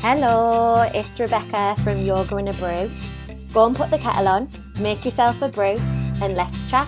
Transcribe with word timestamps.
Hello, 0.00 0.88
it's 0.94 1.18
Rebecca 1.18 1.74
from 1.82 1.98
Yoga 1.98 2.36
in 2.36 2.46
a 2.46 2.52
Brew. 2.52 2.88
Go 3.52 3.66
and 3.66 3.74
put 3.74 3.90
the 3.90 3.98
kettle 3.98 4.28
on, 4.28 4.48
make 4.80 5.04
yourself 5.04 5.42
a 5.42 5.48
brew, 5.48 5.74
and 6.22 6.34
let's 6.34 6.70
chat. 6.70 6.86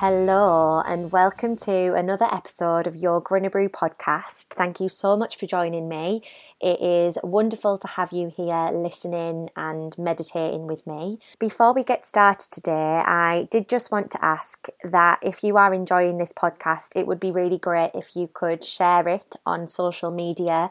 Hello, 0.00 0.80
and 0.86 1.12
welcome 1.12 1.56
to 1.56 1.94
another 1.94 2.24
episode 2.32 2.86
of 2.86 2.96
Yoga 2.96 3.34
in 3.34 3.44
a 3.44 3.50
Brew 3.50 3.68
podcast. 3.68 4.46
Thank 4.46 4.80
you 4.80 4.88
so 4.88 5.14
much 5.14 5.36
for 5.36 5.44
joining 5.44 5.90
me. 5.90 6.22
It 6.58 6.80
is 6.80 7.18
wonderful 7.22 7.76
to 7.76 7.86
have 7.86 8.10
you 8.10 8.32
here 8.34 8.70
listening 8.72 9.50
and 9.56 9.94
meditating 9.98 10.66
with 10.66 10.86
me. 10.86 11.18
Before 11.38 11.74
we 11.74 11.84
get 11.84 12.06
started 12.06 12.50
today, 12.50 13.02
I 13.04 13.46
did 13.50 13.68
just 13.68 13.92
want 13.92 14.10
to 14.12 14.24
ask 14.24 14.68
that 14.82 15.18
if 15.20 15.44
you 15.44 15.58
are 15.58 15.74
enjoying 15.74 16.16
this 16.16 16.32
podcast, 16.32 16.96
it 16.96 17.06
would 17.06 17.20
be 17.20 17.30
really 17.30 17.58
great 17.58 17.90
if 17.92 18.16
you 18.16 18.26
could 18.32 18.64
share 18.64 19.06
it 19.06 19.36
on 19.44 19.68
social 19.68 20.10
media 20.10 20.70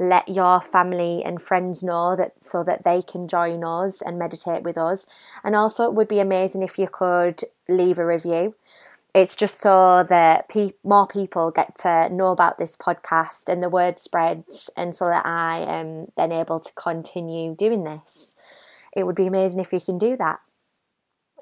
let 0.00 0.28
your 0.28 0.62
family 0.62 1.22
and 1.22 1.40
friends 1.40 1.82
know 1.82 2.16
that 2.16 2.32
so 2.40 2.64
that 2.64 2.84
they 2.84 3.02
can 3.02 3.28
join 3.28 3.62
us 3.62 4.00
and 4.00 4.18
meditate 4.18 4.62
with 4.62 4.78
us. 4.78 5.06
And 5.44 5.54
also, 5.54 5.84
it 5.84 5.94
would 5.94 6.08
be 6.08 6.18
amazing 6.18 6.62
if 6.62 6.78
you 6.78 6.88
could 6.90 7.42
leave 7.68 7.98
a 7.98 8.06
review. 8.06 8.54
It's 9.14 9.36
just 9.36 9.58
so 9.58 10.04
that 10.08 10.48
pe- 10.48 10.72
more 10.82 11.06
people 11.06 11.50
get 11.50 11.76
to 11.80 12.08
know 12.08 12.28
about 12.28 12.58
this 12.58 12.76
podcast 12.76 13.48
and 13.48 13.62
the 13.62 13.68
word 13.68 13.98
spreads, 13.98 14.70
and 14.76 14.94
so 14.94 15.06
that 15.06 15.26
I 15.26 15.58
am 15.58 16.12
then 16.16 16.32
able 16.32 16.60
to 16.60 16.72
continue 16.72 17.54
doing 17.54 17.84
this. 17.84 18.36
It 18.96 19.04
would 19.04 19.16
be 19.16 19.26
amazing 19.26 19.60
if 19.60 19.72
you 19.72 19.80
can 19.80 19.98
do 19.98 20.16
that. 20.16 20.40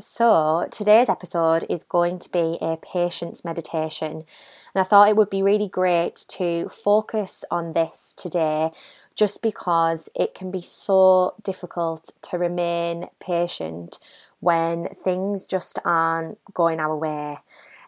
So, 0.00 0.68
today's 0.70 1.08
episode 1.08 1.64
is 1.68 1.82
going 1.82 2.20
to 2.20 2.30
be 2.30 2.56
a 2.60 2.76
patience 2.76 3.44
meditation, 3.44 4.24
and 4.72 4.80
I 4.80 4.84
thought 4.84 5.08
it 5.08 5.16
would 5.16 5.28
be 5.28 5.42
really 5.42 5.66
great 5.66 6.24
to 6.28 6.68
focus 6.68 7.44
on 7.50 7.72
this 7.72 8.14
today 8.16 8.70
just 9.16 9.42
because 9.42 10.08
it 10.14 10.36
can 10.36 10.52
be 10.52 10.62
so 10.62 11.34
difficult 11.42 12.10
to 12.30 12.38
remain 12.38 13.08
patient 13.18 13.98
when 14.38 14.86
things 14.94 15.44
just 15.44 15.80
aren't 15.84 16.38
going 16.54 16.78
our 16.78 16.96
way, 16.96 17.38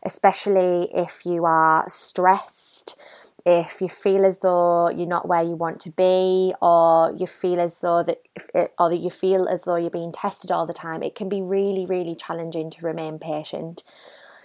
especially 0.04 0.90
if 0.92 1.24
you 1.24 1.44
are 1.44 1.84
stressed 1.88 2.98
if 3.44 3.80
you 3.80 3.88
feel 3.88 4.24
as 4.24 4.40
though 4.40 4.90
you're 4.90 5.06
not 5.06 5.28
where 5.28 5.42
you 5.42 5.54
want 5.54 5.80
to 5.80 5.90
be 5.90 6.52
or 6.60 7.14
you 7.16 7.26
feel 7.26 7.60
as 7.60 7.80
though 7.80 8.02
that 8.02 8.18
it, 8.36 8.50
eh, 8.54 8.66
or 8.78 8.90
that 8.90 8.98
you 8.98 9.10
feel 9.10 9.48
as 9.48 9.64
though 9.64 9.76
you're 9.76 9.90
being 9.90 10.12
tested 10.12 10.50
all 10.50 10.66
the 10.66 10.72
time 10.72 11.02
it 11.02 11.14
can 11.14 11.28
be 11.28 11.40
really 11.42 11.86
really 11.86 12.14
challenging 12.14 12.70
to 12.70 12.84
remain 12.84 13.18
patient. 13.18 13.82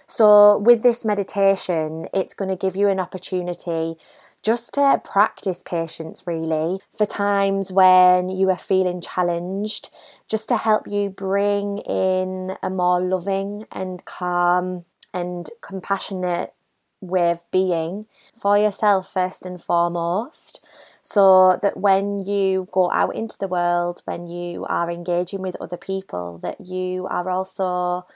So 0.06 0.58
with 0.58 0.82
this 0.82 1.04
meditation 1.04 2.08
it's 2.14 2.34
going 2.34 2.50
to 2.50 2.56
give 2.56 2.76
you 2.76 2.88
an 2.88 3.00
opportunity 3.00 3.96
just 4.42 4.74
to 4.74 5.00
practice 5.04 5.62
patience 5.64 6.22
really 6.26 6.78
for 6.96 7.04
times 7.04 7.72
when 7.72 8.28
you 8.28 8.48
are 8.50 8.56
feeling 8.56 9.00
challenged 9.00 9.90
just 10.28 10.48
to 10.48 10.56
help 10.56 10.86
you 10.86 11.10
bring 11.10 11.78
in 11.78 12.56
a 12.62 12.70
more 12.70 13.00
loving 13.00 13.64
and 13.72 14.04
calm 14.04 14.84
and 15.12 15.50
compassionate 15.62 16.52
of 17.02 17.50
being 17.50 18.06
for 18.40 18.58
yourself 18.58 19.12
first 19.12 19.44
and 19.44 19.62
foremost. 19.62 20.64
So 21.02 21.58
that 21.62 21.76
when 21.76 22.24
you 22.24 22.68
go 22.72 22.90
out 22.90 23.14
into 23.14 23.38
the 23.38 23.48
world, 23.48 24.02
when 24.06 24.26
you 24.26 24.64
are 24.64 24.90
engaging 24.90 25.40
with 25.40 25.56
other 25.60 25.76
people, 25.76 26.38
that 26.38 26.60
you 26.60 27.06
are 27.06 27.30
also 27.30 28.06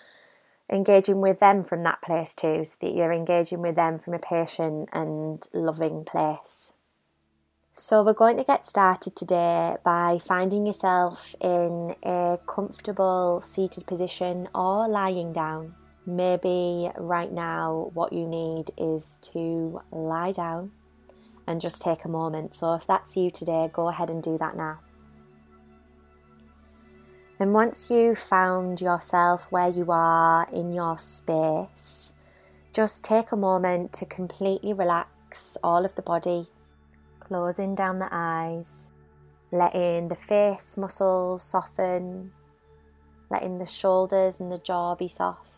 engaging 0.69 1.21
with 1.21 1.39
them 1.39 1.63
from 1.63 1.83
that 1.85 2.03
place 2.03 2.35
too, 2.35 2.65
so 2.65 2.77
that 2.81 2.95
you're 2.95 3.13
engaging 3.13 3.63
with 3.63 3.77
them 3.77 3.99
from 3.99 4.15
a 4.15 4.19
patient 4.19 4.89
and 4.93 5.47
loving 5.53 6.05
place. 6.05 6.73
So, 7.73 8.03
we're 8.03 8.15
going 8.15 8.37
to 8.37 8.45
get 8.45 8.67
started 8.67 9.15
today 9.15 9.77
by 9.85 10.19
finding 10.19 10.67
yourself 10.67 11.37
in 11.41 11.95
a 12.03 12.39
comfortable 12.47 13.41
seated 13.41 13.87
position 13.87 14.49
or 14.53 14.89
lying 14.89 15.33
down. 15.33 15.77
Maybe 16.07 16.91
right 16.97 17.31
now, 17.31 17.91
what 17.93 18.13
you 18.13 18.27
need 18.27 18.71
is 18.79 19.19
to 19.33 19.83
lie 19.93 20.33
down 20.33 20.73
and 21.47 21.61
just 21.61 21.83
take 21.83 22.05
a 22.05 22.09
moment. 22.09 22.55
So, 22.55 22.75
if 22.75 22.87
that's 22.87 23.17
you 23.17 23.31
today, 23.31 23.71
go 23.73 23.89
ahead 23.89 24.09
and 24.09 24.23
do 24.23 24.39
that 24.39 24.57
now. 24.57 24.81
And 27.39 27.53
once 27.53 27.91
you've 27.91 28.19
found 28.19 28.81
yourself 28.81 29.51
where 29.51 29.69
you 29.69 29.87
are 29.91 30.49
in 30.53 30.73
your 30.73 30.99
space, 30.99 32.15
just 32.73 33.05
take 33.05 33.33
a 33.33 33.37
moment 33.37 33.93
to 33.95 34.07
completely 34.07 34.73
relax 34.73 35.59
all 35.63 35.85
of 35.85 35.95
the 35.97 36.03
body, 36.03 36.47
closing 37.19 37.75
down 37.75 37.99
the 37.99 38.09
eyes, 38.11 38.91
letting 39.53 40.09
the 40.09 40.15
face 40.15 40.77
muscles 40.77 41.43
soften, 41.43 42.33
letting 43.31 43.59
the 43.59 43.67
shoulders 43.67 44.41
and 44.41 44.51
the 44.51 44.59
jaw 44.59 44.95
be 44.95 45.09
soft 45.09 45.50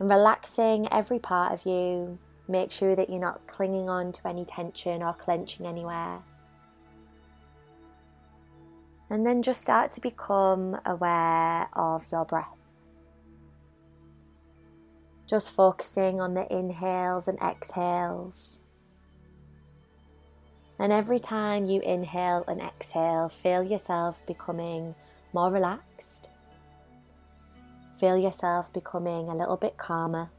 and 0.00 0.08
relaxing 0.08 0.88
every 0.90 1.18
part 1.18 1.52
of 1.52 1.64
you. 1.64 2.18
Make 2.48 2.72
sure 2.72 2.96
that 2.96 3.10
you're 3.10 3.20
not 3.20 3.46
clinging 3.46 3.88
on 3.88 4.10
to 4.12 4.26
any 4.26 4.44
tension 4.44 5.02
or 5.02 5.12
clenching 5.12 5.66
anywhere. 5.66 6.20
And 9.10 9.26
then 9.26 9.42
just 9.42 9.62
start 9.62 9.92
to 9.92 10.00
become 10.00 10.76
aware 10.86 11.68
of 11.74 12.04
your 12.10 12.24
breath. 12.24 12.46
Just 15.26 15.50
focusing 15.50 16.20
on 16.20 16.34
the 16.34 16.50
inhales 16.52 17.28
and 17.28 17.38
exhales. 17.38 18.64
And 20.78 20.92
every 20.92 21.20
time 21.20 21.66
you 21.66 21.82
inhale 21.82 22.44
and 22.48 22.60
exhale, 22.60 23.28
feel 23.28 23.62
yourself 23.62 24.26
becoming 24.26 24.94
more 25.34 25.50
relaxed 25.50 26.29
feel 28.00 28.16
yourself 28.16 28.72
becoming 28.72 29.28
a 29.28 29.36
little 29.36 29.58
bit 29.58 29.76
calmer. 29.76 30.30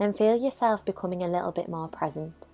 And 0.00 0.16
feel 0.16 0.34
yourself 0.34 0.84
becoming 0.84 1.22
a 1.22 1.28
little 1.28 1.52
bit 1.52 1.68
more 1.68 1.86
present. 1.86 2.46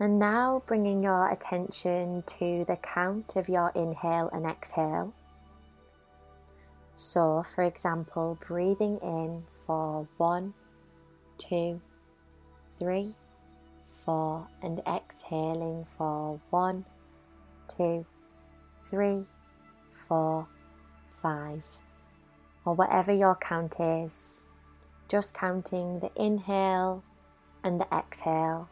And 0.00 0.20
now 0.20 0.62
bringing 0.64 1.02
your 1.02 1.28
attention 1.28 2.22
to 2.38 2.64
the 2.68 2.76
count 2.76 3.34
of 3.34 3.48
your 3.48 3.72
inhale 3.74 4.30
and 4.32 4.46
exhale. 4.46 5.12
So, 6.94 7.44
for 7.54 7.64
example, 7.64 8.38
breathing 8.46 8.98
in 9.02 9.44
for 9.66 10.06
one, 10.16 10.54
two, 11.36 11.80
three, 12.78 13.14
four, 14.04 14.46
and 14.62 14.80
exhaling 14.86 15.84
for 15.96 16.40
one, 16.50 16.84
two, 17.66 18.06
three, 18.84 19.24
four, 19.90 20.46
five, 21.20 21.64
or 22.64 22.74
whatever 22.74 23.12
your 23.12 23.34
count 23.34 23.80
is. 23.80 24.46
Just 25.08 25.34
counting 25.34 25.98
the 25.98 26.10
inhale 26.14 27.02
and 27.64 27.80
the 27.80 27.88
exhale 27.92 28.68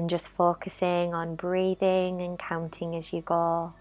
and 0.00 0.08
just 0.08 0.28
focusing 0.28 1.12
on 1.14 1.36
breathing 1.36 2.22
and 2.22 2.38
counting 2.38 2.96
as 2.96 3.12
you 3.12 3.20
go. 3.20 3.74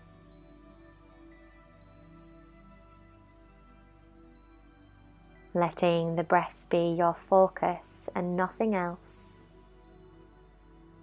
letting 5.53 6.15
the 6.15 6.23
breath 6.23 6.63
be 6.69 6.95
your 6.97 7.13
focus 7.13 8.07
and 8.15 8.35
nothing 8.35 8.75
else, 8.75 9.45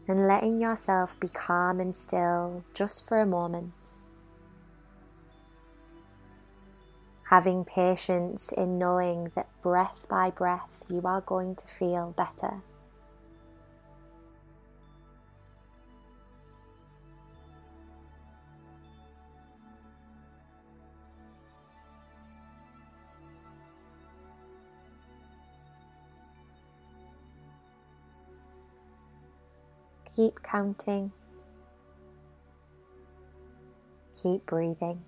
and 0.07 0.29
letting 0.29 0.61
yourself 0.61 1.19
be 1.19 1.29
calm 1.29 1.81
and 1.81 1.97
still 1.97 2.65
just 2.73 3.07
for 3.09 3.21
a 3.21 3.27
moment. 3.27 3.99
Having 7.25 7.65
patience 7.65 8.53
in 8.53 8.79
knowing 8.79 9.33
that 9.35 9.49
breath 9.63 10.07
by 10.09 10.31
breath 10.31 10.81
you 10.89 11.03
are 11.05 11.23
going 11.23 11.57
to 11.57 11.67
feel 11.67 12.15
better. 12.17 12.63
Keep 30.17 30.43
counting. 30.43 31.13
Keep 34.23 34.47
breathing. 34.47 35.05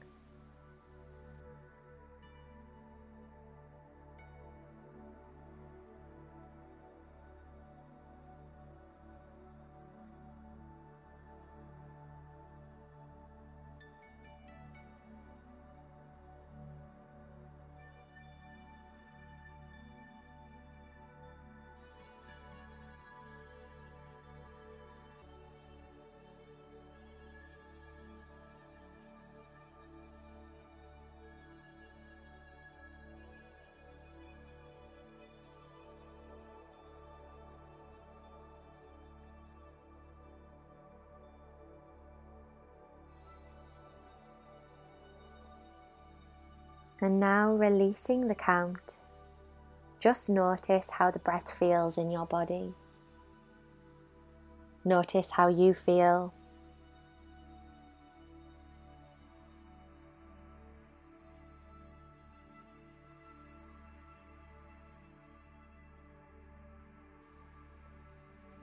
And 47.00 47.20
now 47.20 47.52
releasing 47.52 48.26
the 48.26 48.34
count, 48.34 48.96
just 50.00 50.28
notice 50.28 50.90
how 50.90 51.10
the 51.10 51.20
breath 51.20 51.50
feels 51.50 51.96
in 51.96 52.10
your 52.10 52.26
body. 52.26 52.74
Notice 54.84 55.32
how 55.32 55.48
you 55.48 55.74
feel. 55.74 56.32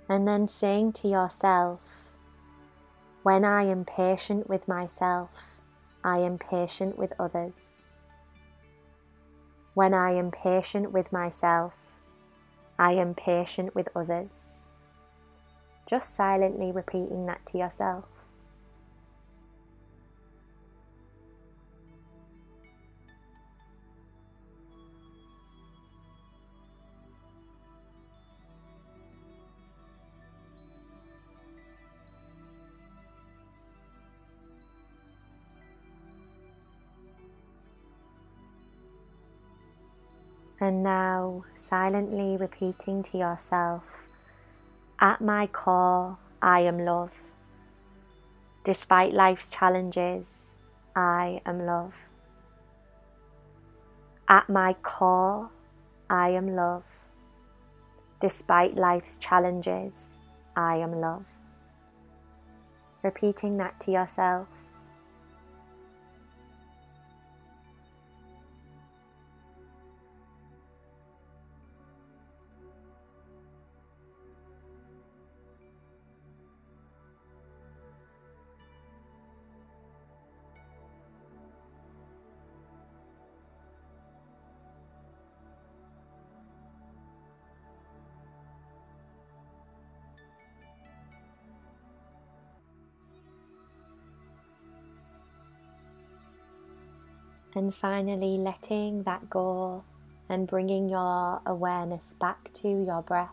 And 0.07 0.27
then 0.27 0.47
saying 0.47 0.93
to 0.93 1.07
yourself, 1.07 2.05
when 3.23 3.43
I 3.43 3.63
am 3.63 3.85
patient 3.85 4.47
with 4.47 4.67
myself, 4.67 5.59
I 6.03 6.19
am 6.19 6.37
patient 6.37 6.97
with 6.97 7.11
others. 7.19 7.81
When 9.75 9.93
I 9.93 10.11
am 10.11 10.31
patient 10.31 10.93
with 10.93 11.11
myself, 11.11 11.75
I 12.79 12.93
am 12.93 13.13
patient 13.13 13.75
with 13.75 13.89
others. 13.93 14.61
Just 15.85 16.15
silently 16.15 16.71
repeating 16.71 17.25
that 17.25 17.45
to 17.47 17.57
yourself. 17.57 18.05
And 40.65 40.81
now, 40.81 41.45
silently 41.53 42.37
repeating 42.37 43.03
to 43.03 43.19
yourself, 43.19 44.07
At 44.99 45.21
my 45.21 45.45
core, 45.45 46.17
I 46.41 46.61
am 46.61 46.79
love. 46.79 47.11
Despite 48.63 49.13
life's 49.13 49.51
challenges, 49.51 50.55
I 50.95 51.39
am 51.45 51.67
love. 51.67 52.09
At 54.27 54.49
my 54.49 54.73
core, 54.81 55.51
I 56.09 56.29
am 56.29 56.47
love. 56.47 56.85
Despite 58.19 58.73
life's 58.73 59.19
challenges, 59.19 60.17
I 60.55 60.77
am 60.77 60.99
love. 60.99 61.29
Repeating 63.03 63.57
that 63.57 63.79
to 63.81 63.91
yourself. 63.91 64.47
And 97.55 97.73
finally, 97.73 98.37
letting 98.37 99.03
that 99.03 99.29
go 99.29 99.85
and 100.27 100.45
bringing 100.45 100.89
your 100.89 101.41
awareness 101.45 102.13
back 102.13 102.51
to 102.55 102.67
your 102.67 103.01
breath. 103.01 103.29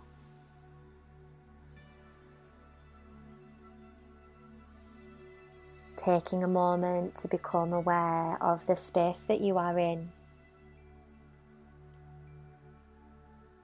Taking 5.97 6.45
a 6.45 6.49
moment 6.49 7.17
to 7.17 7.29
become 7.29 7.73
aware 7.73 8.41
of 8.41 8.64
the 8.69 8.76
space 8.76 9.23
that 9.25 9.41
you 9.41 9.59
are 9.59 9.76
in. 9.76 10.09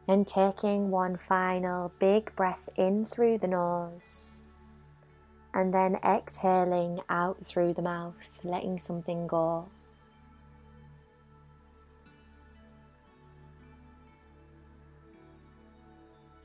And 0.09 0.27
taking 0.27 0.91
one 0.91 1.17
final 1.17 1.93
big 2.01 2.35
breath 2.35 2.69
in 2.77 3.07
through 3.07 3.39
the 3.39 3.49
nose. 3.49 4.45
And 5.55 5.73
then 5.73 5.99
exhaling 6.05 7.01
out 7.09 7.37
through 7.47 7.75
the 7.75 7.83
mouth, 7.83 8.41
letting 8.43 8.81
something 8.81 9.29
go. 9.29 9.69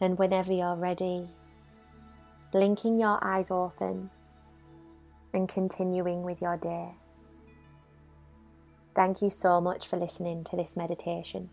And 0.03 0.19
whenever 0.19 0.51
you're 0.51 0.75
ready, 0.75 1.29
blinking 2.51 2.99
your 2.99 3.23
eyes 3.23 3.49
open 3.49 4.09
and 5.33 5.47
continuing 5.47 6.23
with 6.23 6.41
your 6.41 6.57
day. 6.57 6.89
Thank 8.97 9.21
you 9.21 9.29
so 9.29 9.61
much 9.61 9.87
for 9.87 9.95
listening 9.95 10.43
to 10.43 10.57
this 10.57 10.75
meditation. 10.75 11.49